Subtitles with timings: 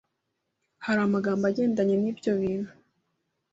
[0.85, 2.71] hari amagambo agendanye n’ibyo bintu